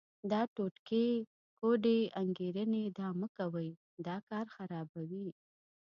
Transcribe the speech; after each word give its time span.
دا 0.31 0.41
ټوټکې، 0.55 1.07
کوډې، 1.59 1.99
انګېرنې 2.21 2.83
دا 2.97 3.07
مه 3.19 3.27
کوئ، 3.37 3.69
دا 4.05 4.15
کار 4.29 4.45
خرابوي. 4.55 5.27